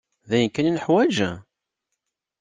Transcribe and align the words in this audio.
D 0.29 0.31
ayen 0.35 0.49
kan 0.51 0.69
i 0.69 0.71
nuḥwaǧ? 0.71 1.17